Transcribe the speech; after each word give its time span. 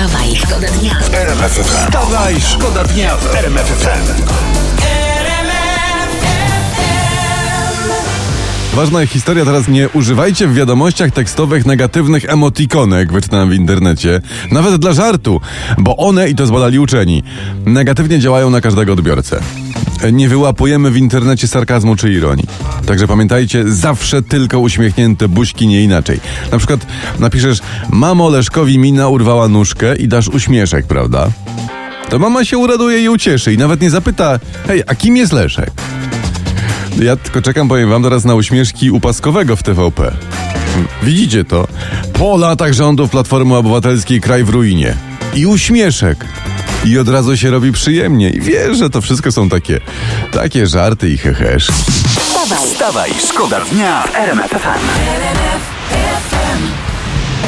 Wstawaj, 0.00 0.36
szkoda 0.36 0.68
dnia. 0.68 0.98
Wstawaj, 1.62 2.40
szkoda 2.40 2.84
dnia 2.84 3.16
w 3.16 3.34
RMF 3.34 3.66
FM. 3.66 4.22
Ważna 8.74 9.06
historia 9.06 9.44
teraz 9.44 9.68
nie 9.68 9.88
używajcie 9.88 10.46
w 10.46 10.54
wiadomościach 10.54 11.10
tekstowych 11.10 11.66
negatywnych 11.66 12.24
emotikonek, 12.24 13.12
wyczytałem 13.12 13.50
w 13.50 13.54
internecie, 13.54 14.20
nawet 14.50 14.76
dla 14.76 14.92
żartu, 14.92 15.40
bo 15.78 15.96
one, 15.96 16.28
i 16.28 16.34
to 16.34 16.46
zbadali 16.46 16.78
uczeni, 16.78 17.22
negatywnie 17.66 18.18
działają 18.18 18.50
na 18.50 18.60
każdego 18.60 18.92
odbiorcę. 18.92 19.40
Nie 20.12 20.28
wyłapujemy 20.28 20.90
w 20.90 20.96
internecie 20.96 21.48
sarkazmu 21.48 21.96
czy 21.96 22.12
ironii. 22.12 22.44
Także 22.86 23.06
pamiętajcie, 23.06 23.64
zawsze 23.72 24.22
tylko 24.22 24.58
uśmiechnięte 24.58 25.28
buźki, 25.28 25.66
nie 25.66 25.82
inaczej. 25.82 26.20
Na 26.52 26.58
przykład 26.58 26.86
napiszesz, 27.18 27.58
mamo 27.90 28.28
Leszkowi 28.28 28.78
mina 28.78 29.08
urwała 29.08 29.48
nóżkę 29.48 29.96
i 29.96 30.08
dasz 30.08 30.28
uśmieszek, 30.28 30.86
prawda? 30.86 31.28
To 32.08 32.18
mama 32.18 32.44
się 32.44 32.58
uraduje 32.58 33.02
i 33.02 33.08
ucieszy 33.08 33.52
i 33.52 33.58
nawet 33.58 33.80
nie 33.80 33.90
zapyta, 33.90 34.38
hej, 34.66 34.82
a 34.86 34.94
kim 34.94 35.16
jest 35.16 35.32
Leszek? 35.32 35.70
Ja 37.02 37.16
tylko 37.16 37.42
czekam, 37.42 37.68
powiem 37.68 37.90
wam, 37.90 38.02
teraz 38.02 38.24
na 38.24 38.34
uśmieszki 38.34 38.90
upaskowego 38.90 39.56
w 39.56 39.62
TVP. 39.62 40.12
Widzicie 41.02 41.44
to? 41.44 41.68
Po 42.12 42.36
latach 42.36 42.72
rządów 42.72 43.10
Platformy 43.10 43.56
Obywatelskiej 43.56 44.20
kraj 44.20 44.44
w 44.44 44.48
ruinie. 44.48 44.94
I 45.34 45.46
uśmieszek. 45.46 46.24
I 46.84 46.98
od 46.98 47.08
razu 47.08 47.36
się 47.36 47.50
robi 47.50 47.72
przyjemnie. 47.72 48.30
I 48.30 48.40
wiesz, 48.40 48.78
że 48.78 48.90
to 48.90 49.00
wszystko 49.00 49.32
są 49.32 49.48
takie, 49.48 49.80
takie 50.32 50.66
żarty 50.66 51.08
i 51.08 51.18
hehesz. 51.18 51.66
Wstawaj, 51.66 52.58
Wstawaj, 52.66 53.10
szkoda 53.28 53.60
dnia 53.60 54.02
w 54.02 54.14
RMF 54.14 54.50
FM. 54.50 55.69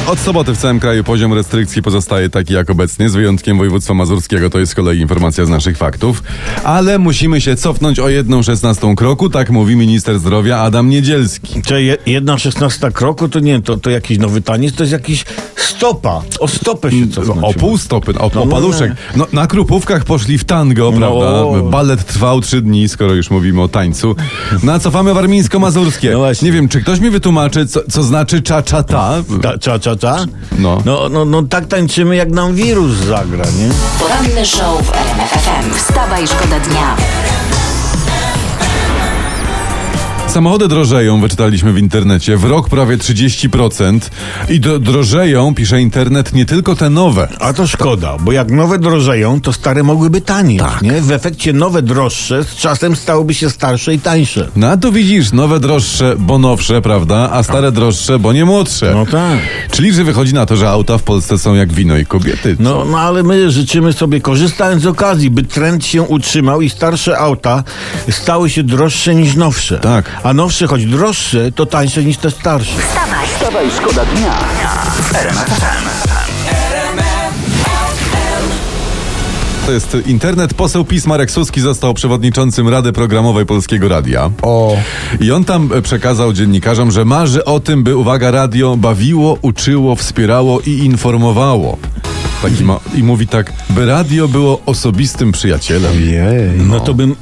Od 0.07 0.19
soboty 0.19 0.53
w 0.53 0.57
całym 0.57 0.79
kraju 0.79 1.03
poziom 1.03 1.33
restrykcji 1.33 1.81
pozostaje 1.81 2.29
taki 2.29 2.53
jak 2.53 2.69
obecnie, 2.69 3.09
z 3.09 3.13
wyjątkiem 3.15 3.57
województwa 3.57 3.93
mazurskiego. 3.93 4.49
To 4.49 4.59
jest 4.59 4.71
z 4.71 4.75
kolei 4.75 4.99
informacja 4.99 5.45
z 5.45 5.49
naszych 5.49 5.77
faktów. 5.77 6.23
Ale 6.63 6.99
musimy 6.99 7.41
się 7.41 7.55
cofnąć 7.55 7.99
o 7.99 8.09
jedną 8.09 8.43
szesnastą 8.43 8.95
kroku, 8.95 9.29
tak 9.29 9.49
mówi 9.49 9.75
minister 9.75 10.19
zdrowia 10.19 10.57
Adam 10.59 10.89
Niedzielski. 10.89 11.61
Czy 11.61 11.83
je- 11.83 11.97
jedna 12.05 12.37
szesnasta 12.37 12.91
kroku 12.91 13.29
to 13.29 13.39
nie 13.39 13.61
to, 13.61 13.77
to 13.77 13.89
jakiś 13.89 14.17
nowy 14.17 14.41
taniec, 14.41 14.75
to 14.75 14.83
jest 14.83 14.93
jakiś 14.93 15.25
stopa. 15.55 16.21
O 16.39 16.47
stopę 16.47 16.91
się 16.91 17.07
cofnąć. 17.07 17.39
O 17.55 17.59
pół 17.59 17.77
stopy, 17.77 18.11
o, 18.19 18.31
No, 18.35 18.45
no, 18.45 18.51
paluszek. 18.51 18.91
No, 19.15 19.27
na 19.33 19.47
krupówkach 19.47 20.03
poszli 20.05 20.37
w 20.37 20.43
tango, 20.43 20.91
prawda? 20.93 21.43
Balet 21.71 22.05
trwał 22.05 22.41
trzy 22.41 22.61
dni, 22.61 22.89
skoro 22.89 23.13
już 23.13 23.29
mówimy 23.29 23.61
o 23.61 23.67
tańcu. 23.67 24.15
No 24.63 24.71
a 24.73 24.79
cofamy 24.79 25.13
warmińsko-mazurskie. 25.13 26.11
No. 26.13 26.23
Nie 26.41 26.51
wiem, 26.51 26.67
czy 26.69 26.81
ktoś 26.81 26.99
mi 26.99 27.09
wytłumaczy, 27.09 27.67
co, 27.67 27.79
co 27.91 28.03
znaczy 28.03 28.41
cza-cza-ta? 28.41 29.23
Ta, 29.41 29.57
No. 30.59 30.81
No, 30.85 31.09
no, 31.09 31.25
no 31.25 31.43
tak 31.43 31.65
tańczymy, 31.65 32.15
jak 32.15 32.29
nam 32.31 32.55
wirus 32.55 32.91
zagra, 32.95 33.45
nie? 33.45 33.69
poranny 33.99 34.45
show 34.45 34.81
w 34.85 34.89
RMF 34.93 35.29
FM. 35.31 35.73
Wstawaj, 35.77 36.27
szkoda 36.27 36.59
dnia. 36.59 36.95
Samochody 40.27 40.67
drożeją, 40.67 41.21
wyczytaliśmy 41.21 41.73
w 41.73 41.77
internecie. 41.77 42.37
W 42.37 42.43
rok 42.43 42.69
prawie 42.69 42.97
30%. 42.97 43.99
I 44.49 44.59
do, 44.59 44.79
drożeją, 44.79 45.55
pisze 45.55 45.81
internet, 45.81 46.33
nie 46.33 46.45
tylko 46.45 46.75
te 46.75 46.89
nowe. 46.89 47.27
A 47.39 47.53
to 47.53 47.67
szkoda, 47.67 48.17
bo 48.19 48.31
jak 48.31 48.51
nowe 48.51 48.79
drożeją, 48.79 49.41
to 49.41 49.53
stare 49.53 49.83
mogłyby 49.83 50.21
tanieć, 50.21 50.59
Tak. 50.59 50.81
nie? 50.81 51.01
W 51.01 51.11
efekcie 51.11 51.53
nowe 51.53 51.81
droższe 51.81 52.43
z 52.43 52.55
czasem 52.55 52.95
stałyby 52.95 53.33
się 53.33 53.49
starsze 53.49 53.93
i 53.93 53.99
tańsze. 53.99 54.47
No 54.55 54.67
a 54.69 54.77
tu 54.77 54.91
widzisz, 54.91 55.31
nowe 55.31 55.59
droższe, 55.59 56.15
bo 56.17 56.37
nowsze, 56.39 56.81
prawda? 56.81 57.29
A 57.31 57.43
stare 57.43 57.71
droższe, 57.71 58.19
bo 58.19 58.33
nie 58.33 58.45
młodsze. 58.45 58.91
No 58.93 59.05
tak. 59.05 59.39
Czyli, 59.73 59.93
że 59.93 60.03
wychodzi 60.03 60.33
na 60.33 60.45
to, 60.45 60.55
że 60.55 60.69
auta 60.69 60.97
w 60.97 61.03
Polsce 61.03 61.37
są 61.37 61.55
jak 61.55 61.73
wino 61.73 61.97
i 61.97 62.05
kobiety. 62.05 62.55
No, 62.59 62.85
no 62.85 62.99
ale 62.99 63.23
my 63.23 63.51
życzymy 63.51 63.93
sobie, 63.93 64.21
korzystając 64.21 64.83
z 64.83 64.87
okazji, 64.87 65.29
by 65.29 65.43
trend 65.43 65.85
się 65.85 66.01
utrzymał 66.01 66.61
i 66.61 66.69
starsze 66.69 67.17
auta 67.17 67.63
stały 68.09 68.49
się 68.49 68.63
droższe 68.63 69.15
niż 69.15 69.35
nowsze. 69.35 69.79
Tak. 69.79 70.05
A 70.23 70.33
nowsze, 70.33 70.67
choć 70.67 70.85
droższe, 70.85 71.51
to 71.51 71.65
tańsze 71.65 72.03
niż 72.03 72.17
te 72.17 72.31
starsze. 72.31 72.81
Wstawaj, 72.81 73.27
Wstawaj, 73.27 73.71
szkoda 73.71 74.05
dnia 74.05 74.37
w 74.95 76.42
To 79.65 79.71
jest 79.71 79.97
internet. 80.05 80.53
Poseł 80.53 80.85
PiS 80.85 81.07
Marek 81.07 81.31
Suski 81.31 81.61
został 81.61 81.93
przewodniczącym 81.93 82.69
Rady 82.69 82.93
Programowej 82.93 83.45
Polskiego 83.45 83.87
Radia. 83.87 84.31
O, 84.41 84.77
I 85.21 85.31
on 85.31 85.45
tam 85.45 85.69
e, 85.73 85.81
przekazał 85.81 86.33
dziennikarzom, 86.33 86.91
że 86.91 87.05
marzy 87.05 87.45
o 87.45 87.59
tym, 87.59 87.83
by, 87.83 87.97
uwaga, 87.97 88.31
radio 88.31 88.77
bawiło, 88.77 89.37
uczyło, 89.41 89.95
wspierało 89.95 90.59
i 90.59 90.71
informowało. 90.71 91.77
Taki 92.43 92.63
ma, 92.63 92.79
I 92.95 93.03
mówi 93.03 93.27
tak, 93.27 93.53
by 93.69 93.85
radio 93.85 94.27
było 94.27 94.61
osobistym 94.65 95.31
przyjacielem. 95.31 96.01
jej. 96.01 96.49
No 96.57 96.79
to 96.79 96.93
bym, 96.93 97.15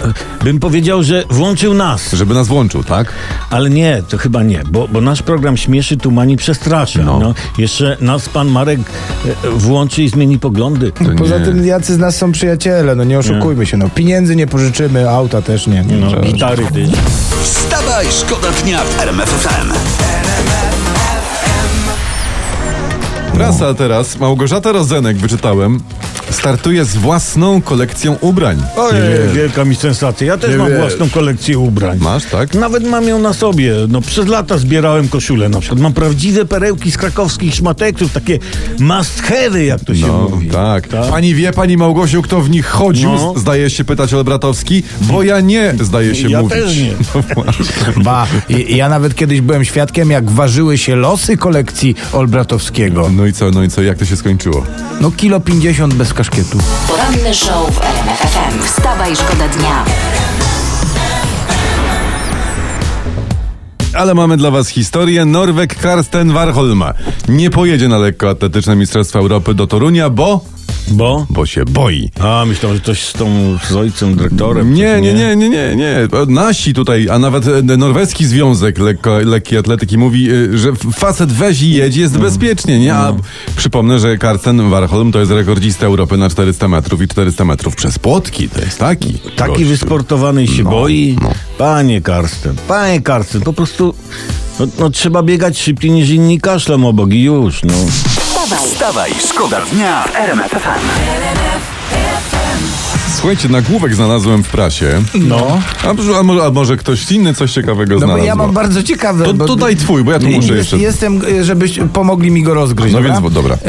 bym 0.44 0.60
powiedział, 0.60 1.04
że 1.04 1.24
włączył 1.30 1.74
nas. 1.74 2.12
Żeby 2.14 2.34
nas 2.34 2.48
włączył, 2.48 2.84
tak? 2.84 3.14
Ale 3.50 3.70
nie, 3.70 4.04
to 4.10 4.18
chyba 4.18 4.44
nie, 4.44 4.62
bo, 4.72 4.88
bo 4.88 5.02
nasz 5.02 5.22
program 5.22 5.58
śmieszy, 5.58 5.98
tumani, 5.98 6.38
przestrasza. 6.38 7.02
No. 7.04 7.20
No. 7.20 7.34
Jeszcze 7.58 7.98
nas 8.02 8.30
pan 8.30 8.48
Marek 8.48 8.80
e, 8.80 9.50
włączy 9.50 10.04
i 10.04 10.10
zmieni 10.10 10.40
poglądy. 10.40 10.92
To 10.92 11.06
Poza 11.18 11.38
nie. 11.38 11.46
tym 11.46 11.66
jacy 11.66 11.94
z 11.94 11.98
nas 11.98 12.18
są 12.18 12.32
przyjaciele, 12.32 12.96
no 12.96 13.04
nie 13.04 13.20
oszukujmy 13.20 13.66
się, 13.66 13.78
no 13.78 13.90
pieniędzy 13.90 14.36
nie 14.36 14.48
pożyczymy, 14.48 15.10
auta 15.10 15.42
też 15.42 15.68
nie. 15.68 15.84
No, 16.00 16.10
Że- 16.10 16.22
gitary 16.22 16.64
ty. 16.74 16.88
Wstawaj, 17.44 18.06
szkoda 18.12 18.48
dnia 18.64 18.80
w 18.84 19.00
RMF 19.02 19.48
Prasa 23.62 23.74
teraz, 23.78 24.20
Małgorzata 24.20 24.72
Rozenek, 24.72 25.18
wyczytałem, 25.18 25.80
startuje 26.32 26.86
z 26.86 26.96
własną 26.98 27.62
kolekcją 27.62 28.16
ubrań. 28.22 28.64
Ojej, 28.78 29.02
wielka 29.34 29.66
mi 29.66 29.76
sensacja. 29.76 30.28
Ja 30.28 30.38
też 30.38 30.50
Nie 30.52 30.58
mam 30.58 30.68
wiesz. 30.70 30.80
własną 30.80 31.10
kolekcję 31.10 31.60
ubrań. 31.60 31.98
Masz, 32.02 32.26
tak? 32.26 32.54
Nawet 32.54 32.88
mam 32.90 33.08
ją 33.08 33.20
na 33.20 33.34
sobie. 33.34 33.74
No 33.90 34.02
przez 34.02 34.28
lata 34.28 34.58
zbierałem 34.58 35.08
koszule 35.08 35.50
na 35.50 35.60
przykład. 35.60 35.80
Mam 35.82 35.94
prawdziwe 35.94 36.46
perełki 36.46 36.92
z 36.92 36.98
krakowskich 36.98 37.56
szmateksów, 37.56 38.14
takie 38.14 38.40
must 38.80 39.24
have'y, 39.24 39.58
jak 39.58 39.84
to 39.86 39.96
się 39.96 40.08
No, 40.08 40.28
mówi. 40.32 40.48
tak. 40.48 40.88
Pani 40.88 41.36
wie, 41.36 41.52
pani 41.54 41.78
Małgosiu, 41.78 42.22
kto 42.22 42.42
w 42.42 42.50
nich 42.50 42.66
chodził? 42.66 43.10
No. 43.12 43.34
Zdaje 43.38 43.70
się 43.70 43.84
pytać 43.84 44.14
Olbratowski, 44.14 44.84
bo 45.02 45.24
ja 45.24 45.40
nie, 45.40 45.74
zdaje 45.82 46.16
się 46.16 46.30
Ja 46.30 46.42
mówić. 46.42 46.58
też 46.58 46.78
nie. 46.78 46.92
No 47.16 47.44
właśnie. 47.44 48.04
Ba, 48.04 48.28
i- 48.50 48.76
ja 48.78 48.90
nawet 48.90 49.16
kiedyś 49.16 49.42
byłem 49.42 49.66
świadkiem, 49.66 50.12
jak 50.12 50.32
ważyły 50.32 50.78
się 50.78 50.96
losy 50.96 51.38
kolekcji 51.38 51.96
Olbratowskiego. 52.14 53.10
No 53.16 53.26
i 53.26 53.34
co, 53.34 53.52
no 53.52 53.64
i 53.64 53.70
co, 53.70 53.82
jak 53.82 53.98
to 53.98 54.06
się 54.06 54.16
skończyło? 54.16 54.66
No 55.02 55.12
kilo 55.12 55.40
50 55.40 55.94
bez 55.94 56.14
kaszkietu. 56.22 56.58
poranny 56.88 57.34
show 57.34 57.76
w 57.76 57.82
RMF 57.82 58.20
FM. 58.20 58.64
Wstawaj, 58.64 59.16
szkoda 59.16 59.48
dnia. 59.48 59.86
Ale 63.94 64.14
mamy 64.14 64.38
dla 64.38 64.52
was 64.52 64.68
historię. 64.68 65.26
Norweg 65.26 65.76
Karsten 65.76 66.32
Warholm 66.34 66.84
nie 67.28 67.50
pojedzie 67.50 67.88
na 67.88 67.98
lekkoatletyczne 67.98 68.76
Mistrzostwa 68.76 69.20
Europy 69.20 69.54
do 69.54 69.68
Torunia, 69.68 70.10
bo... 70.10 70.46
Bo? 70.88 71.26
bo 71.30 71.46
się 71.46 71.66
boi. 71.66 72.10
A, 72.20 72.44
myślałem, 72.48 72.78
że 72.78 72.84
coś 72.84 73.04
z 73.04 73.14
tą, 73.14 73.58
z 73.70 73.76
ojcem, 73.76 74.16
dyrektorem. 74.16 74.74
Nie, 74.74 75.02
nie, 75.02 75.14
nie, 75.14 75.36
nie, 75.36 75.50
nie, 75.50 75.76
nie. 75.76 76.08
Nasi 76.28 76.74
tutaj, 76.74 77.08
a 77.10 77.20
nawet 77.20 77.48
e, 77.48 77.78
norweski 77.78 78.26
związek 78.26 78.80
lekko, 78.80 79.18
lekkiej 79.20 79.58
atletyki 79.58 79.98
mówi, 79.98 80.30
e, 80.32 80.58
że 80.58 80.72
facet 80.94 81.32
weź 81.32 81.62
i 81.62 81.72
jedź, 81.72 81.96
jest 81.96 82.18
bezpiecznie, 82.18 82.80
nie? 82.80 82.94
A 82.96 83.14
przypomnę, 83.56 84.00
że 84.00 84.18
Karsten 84.18 84.70
Warholm 84.70 85.12
to 85.12 85.20
jest 85.20 85.32
rekordzista 85.32 85.86
Europy 85.86 86.18
na 86.18 86.30
400 86.30 86.68
metrów 86.68 87.02
i 87.02 87.08
400 87.08 87.46
metrów 87.46 87.76
przez 87.76 88.00
płotki. 88.00 88.50
To 88.50 88.62
jest 88.62 88.80
taki. 88.80 89.14
Taki 89.36 89.52
gościu. 89.52 89.66
wysportowany 89.68 90.48
się 90.48 90.64
No, 90.64 90.70
boi. 90.70 91.18
no. 91.22 91.32
Panie 91.58 92.02
Karsten, 92.02 92.56
panie 92.68 93.02
Karsten, 93.02 93.42
po 93.42 93.54
prostu 93.54 93.94
no, 94.60 94.68
no, 94.80 94.90
trzeba 94.90 95.24
biegać 95.24 95.60
szybciej 95.60 95.92
niż 95.92 96.10
inni 96.10 96.40
kaszlem 96.42 96.86
obok 96.86 97.14
i 97.14 97.22
już, 97.24 97.64
no. 97.64 97.74
Wstawaj, 98.56 98.70
Wstawaj, 98.70 99.12
szkoda 99.30 99.62
dnia 99.72 100.04
w 100.04 100.16
RMF 100.16 100.52
FM. 100.52 100.80
Słuchajcie, 103.16 103.50
nagłówek 103.50 103.96
znalazłem 103.96 104.44
w 104.44 104.50
prasie. 104.50 105.02
No. 105.16 105.60
A, 105.90 105.94
może- 105.94 106.18
a, 106.18 106.24
może, 106.24 106.44
a 106.46 106.52
może 106.52 106.78
ktoś 106.78 107.12
inny 107.12 107.34
coś 107.34 107.52
ciekawego 107.54 107.94
No 107.94 108.00
bo 108.00 108.06
znalazł? 108.06 108.26
ja 108.26 108.36
mam 108.36 108.52
bardzo 108.52 108.84
ciekawe. 108.84 109.26
To- 109.26 109.34
bo- 109.34 109.46
to 109.46 109.56
daj 109.56 109.76
twój, 109.76 110.04
bo 110.04 110.12
ja 110.12 110.20
tu 110.20 110.26
muszę 110.26 110.38
jest, 110.38 110.58
jeszcze- 110.58 110.78
Jestem, 110.78 111.26
y, 111.26 111.44
żebyś 111.44 111.80
pomogli 111.94 112.32
mi 112.32 112.44
go 112.44 112.54
rozgryźć. 112.54 112.94
No 112.94 113.00
dobra? 113.00 113.12
więc, 113.14 113.24
bo- 113.24 113.30
dobra. 113.30 113.56
E, 113.56 113.60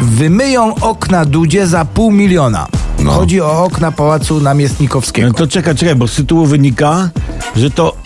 wymyją 0.00 0.74
okna 0.80 1.24
Dudzie 1.24 1.66
za 1.66 1.84
pół 1.84 2.12
miliona. 2.12 2.66
No. 2.98 3.10
Chodzi 3.12 3.40
o 3.40 3.64
okna 3.64 3.92
Pałacu 3.92 4.40
Namiestnikowskiego. 4.40 5.28
No 5.28 5.34
to 5.34 5.46
czekaj, 5.46 5.74
czekaj, 5.74 5.94
bo 5.94 6.08
z 6.08 6.14
tytułu 6.14 6.46
wynika, 6.46 7.08
że 7.56 7.70
to 7.70 7.96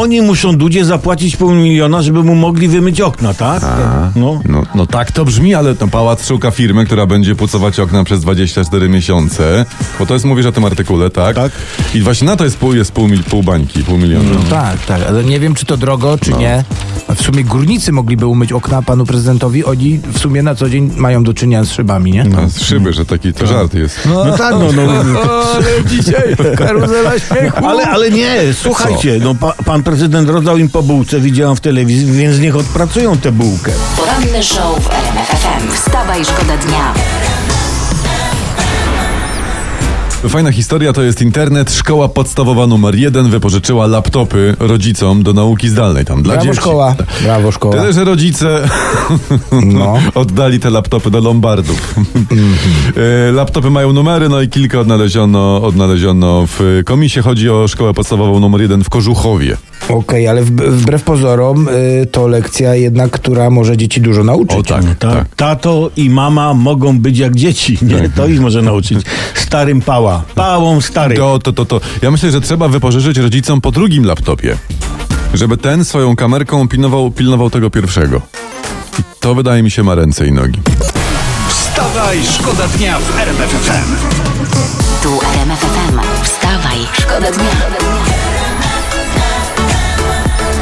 oni 0.00 0.22
muszą 0.22 0.56
Dudzie 0.56 0.84
zapłacić 0.84 1.36
pół 1.36 1.50
miliona, 1.50 2.02
żeby 2.02 2.22
mu 2.24 2.34
mogli 2.34 2.68
wymyć 2.68 3.00
okna, 3.00 3.34
tak? 3.34 3.62
No. 4.16 4.40
No, 4.44 4.62
no 4.74 4.86
tak 4.86 5.12
to 5.12 5.24
brzmi, 5.24 5.54
ale 5.54 5.74
to 5.74 5.88
pałac 5.88 6.26
szuka 6.28 6.50
firmy, 6.50 6.86
która 6.86 7.06
będzie 7.06 7.34
pucować 7.34 7.80
okna 7.80 8.04
przez 8.04 8.20
24 8.20 8.88
miesiące. 8.88 9.66
Bo 9.98 10.06
to 10.06 10.14
jest, 10.14 10.24
mówisz 10.26 10.46
o 10.46 10.52
tym 10.52 10.64
artykule, 10.64 11.10
tak? 11.10 11.36
Tak. 11.36 11.52
I 11.94 12.00
właśnie 12.02 12.26
na 12.26 12.36
to 12.36 12.44
jest 12.44 12.56
pół, 12.56 12.74
jest 12.74 12.92
pół, 12.92 13.08
mil, 13.08 13.24
pół 13.24 13.42
bańki, 13.42 13.84
pół 13.84 13.98
miliona. 13.98 14.30
Tak, 14.50 14.86
tak, 14.86 15.02
ale 15.08 15.24
nie 15.24 15.40
wiem, 15.40 15.54
czy 15.54 15.66
to 15.66 15.76
drogo, 15.76 16.08
No. 16.10 16.18
czy 16.18 16.32
nie. 16.32 16.64
A 17.08 17.14
W 17.14 17.22
sumie 17.22 17.44
górnicy 17.44 17.92
mogliby 17.92 18.26
umyć 18.26 18.52
okna 18.52 18.82
panu 18.82 19.06
prezydentowi. 19.06 19.64
Oni 19.64 20.00
w 20.12 20.18
sumie 20.18 20.42
na 20.42 20.54
co 20.54 20.68
dzień 20.68 20.90
mają 20.96 21.24
do 21.24 21.34
czynienia 21.34 21.64
z 21.64 21.70
szybami, 21.70 22.12
nie? 22.12 22.24
No, 22.24 22.48
z 22.48 22.62
szyby, 22.62 22.92
że 22.92 23.04
taki 23.04 23.32
to 23.32 23.46
żart 23.46 23.74
jest. 23.74 23.98
No 24.06 24.36
tak, 24.38 24.54
no, 24.54 24.72
no. 24.72 25.20
ale 25.54 25.84
dzisiaj 25.86 26.36
karuzela 26.56 27.18
śmiechu. 27.18 27.66
Ale, 27.66 27.86
ale 27.86 28.10
nie, 28.10 28.36
słuchajcie, 28.62 29.18
no, 29.22 29.34
pa, 29.34 29.52
pan 29.64 29.82
prezydent 29.82 30.28
rozdał 30.28 30.58
im 30.58 30.68
po 30.68 30.82
bułce, 30.82 31.20
widziałam 31.20 31.56
w 31.56 31.60
telewizji, 31.60 32.12
więc 32.12 32.38
niech 32.38 32.56
odpracują 32.56 33.18
tę 33.18 33.32
bułkę. 33.32 33.72
Poranny 33.96 34.42
show 34.42 34.84
w 34.84 34.90
RMF 34.90 35.28
FM. 35.28 35.72
Wstawaj, 35.72 36.24
szkoda 36.24 36.56
dnia. 36.56 36.94
Fajna 40.26 40.52
historia 40.52 40.92
to 40.92 41.02
jest 41.02 41.22
internet. 41.22 41.72
Szkoła 41.72 42.08
podstawowa 42.08 42.66
numer 42.66 42.94
jeden 42.94 43.30
wypożyczyła 43.30 43.86
laptopy 43.86 44.56
rodzicom 44.58 45.22
do 45.22 45.32
nauki 45.32 45.68
zdalnej. 45.68 46.04
Tam 46.04 46.22
dla 46.22 46.34
Brawo 46.34 46.46
dzieci. 46.46 46.60
szkoła, 46.60 46.94
brawo 47.22 47.52
szkoła. 47.52 47.74
Tyle, 47.76 47.92
że 47.92 48.04
rodzice 48.04 48.68
No. 49.62 49.98
oddali 50.14 50.60
te 50.60 50.70
laptopy 50.70 51.10
do 51.10 51.20
lombardów. 51.20 51.94
E, 53.28 53.32
laptopy 53.32 53.70
mają 53.70 53.92
numery, 53.92 54.28
no 54.28 54.40
i 54.40 54.48
kilka 54.48 54.80
odnaleziono, 54.80 55.62
odnaleziono 55.62 56.46
w 56.46 56.82
komisie. 56.84 57.22
Chodzi 57.22 57.50
o 57.50 57.68
szkołę 57.68 57.94
podstawową 57.94 58.40
numer 58.40 58.60
jeden 58.60 58.84
w 58.84 58.90
Kożuchowie. 58.90 59.56
Okej, 59.88 60.28
ale 60.28 60.42
wb- 60.44 60.70
wbrew 60.70 61.02
pozorom 61.02 61.68
y, 61.68 62.06
to 62.06 62.28
lekcja 62.28 62.74
jednak, 62.74 63.10
która 63.10 63.50
może 63.50 63.76
dzieci 63.76 64.00
dużo 64.00 64.24
nauczyć. 64.24 64.58
O 64.58 64.62
tak, 64.62 64.84
Ta, 64.98 65.10
tak. 65.12 65.34
Tato 65.36 65.90
i 65.96 66.10
mama 66.10 66.54
mogą 66.54 66.98
być 66.98 67.18
jak 67.18 67.36
dzieci, 67.36 67.78
nie? 67.82 68.10
To 68.16 68.26
ich 68.26 68.40
może 68.40 68.62
nauczyć. 68.62 68.98
Starym 69.34 69.80
pała. 70.08 70.22
Pałą 70.34 70.80
starym. 70.80 71.18
To, 71.18 71.38
to, 71.38 71.52
to, 71.52 71.64
to. 71.64 71.80
Ja 72.02 72.10
myślę, 72.10 72.30
że 72.30 72.40
trzeba 72.40 72.68
wypożyczyć 72.68 73.18
rodzicom 73.18 73.60
po 73.60 73.70
drugim 73.70 74.04
laptopie, 74.04 74.56
żeby 75.34 75.56
ten 75.56 75.84
swoją 75.84 76.16
kamerką 76.16 76.68
pilnował, 76.68 77.10
pilnował 77.10 77.50
tego 77.50 77.70
pierwszego. 77.70 78.20
I 78.98 79.02
to 79.20 79.34
wydaje 79.34 79.62
mi 79.62 79.70
się 79.70 79.82
ma 79.82 79.94
ręce 79.94 80.26
i 80.26 80.32
nogi. 80.32 80.60
Wstawaj, 81.48 82.18
szkoda 82.24 82.68
dnia 82.68 82.98
w 82.98 83.18
RMF 83.18 83.50
FM. 83.50 83.96
Tu 85.02 85.20
RMF 85.34 85.60
FM. 85.60 85.98
Wstawaj, 86.24 86.78
szkoda 86.92 87.30
dnia. 87.30 87.50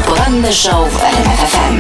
Poranny 0.07 0.53
show 0.53 0.93
w 0.93 1.03
RMF 1.03 1.51
FM. 1.51 1.77